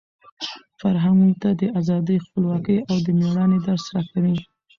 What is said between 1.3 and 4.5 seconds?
ته د ازادۍ، خپلواکۍ او د مېړانې درس راکوي.